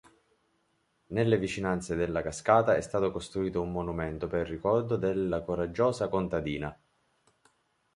[1.09, 6.75] Nelle vicinanze della cascata è stato costruito un monumento per ricordo della coraggiosa contadina.